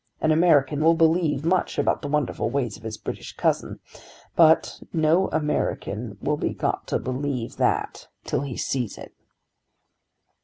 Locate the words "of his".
2.75-2.97